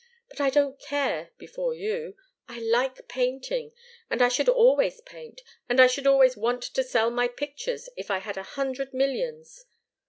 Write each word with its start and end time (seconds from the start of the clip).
But 0.29 0.41
I 0.41 0.49
don't 0.49 0.79
care 0.79 1.29
before 1.37 1.75
you 1.75 2.15
I 2.49 2.59
like 2.59 3.07
painting, 3.07 3.71
and 4.09 4.19
I 4.19 4.29
should 4.29 4.49
always 4.49 4.99
paint, 5.01 5.41
and 5.69 5.79
I 5.79 5.85
should 5.85 6.07
always 6.07 6.35
want 6.35 6.63
to 6.63 6.83
sell 6.83 7.11
my 7.11 7.27
pictures, 7.27 7.87
if 7.95 8.09
I 8.09 8.17
had 8.17 8.35
a 8.35 8.41
hundred 8.57 8.95
millions. 8.95 9.63